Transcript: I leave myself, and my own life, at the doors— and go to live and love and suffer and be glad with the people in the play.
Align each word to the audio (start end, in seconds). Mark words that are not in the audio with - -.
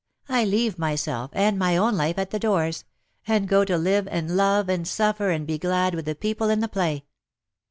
I 0.27 0.45
leave 0.45 0.79
myself, 0.79 1.29
and 1.33 1.59
my 1.59 1.77
own 1.77 1.95
life, 1.95 2.17
at 2.17 2.31
the 2.31 2.39
doors— 2.39 2.85
and 3.27 3.47
go 3.47 3.63
to 3.63 3.77
live 3.77 4.07
and 4.07 4.35
love 4.35 4.67
and 4.67 4.87
suffer 4.87 5.29
and 5.29 5.45
be 5.45 5.59
glad 5.59 5.93
with 5.93 6.05
the 6.05 6.15
people 6.15 6.49
in 6.49 6.59
the 6.59 6.67
play. 6.67 7.05